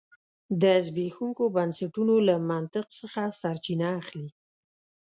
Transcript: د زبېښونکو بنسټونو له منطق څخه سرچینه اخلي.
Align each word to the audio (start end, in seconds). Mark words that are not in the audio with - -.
د 0.61 0.63
زبېښونکو 0.85 1.43
بنسټونو 1.55 2.15
له 2.27 2.35
منطق 2.49 2.85
څخه 2.99 3.21
سرچینه 3.41 3.87
اخلي. 4.01 4.29